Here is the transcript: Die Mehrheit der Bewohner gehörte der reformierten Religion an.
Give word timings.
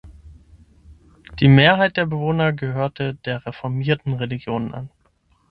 Die 1.39 1.47
Mehrheit 1.47 1.95
der 1.95 2.07
Bewohner 2.07 2.53
gehörte 2.53 3.13
der 3.23 3.45
reformierten 3.45 4.13
Religion 4.15 4.73
an. 4.73 4.89